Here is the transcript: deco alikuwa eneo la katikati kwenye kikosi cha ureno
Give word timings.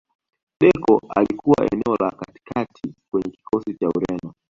deco 0.59 1.01
alikuwa 1.15 1.65
eneo 1.71 1.95
la 1.99 2.11
katikati 2.11 2.93
kwenye 3.11 3.31
kikosi 3.31 3.73
cha 3.73 3.89
ureno 3.89 4.33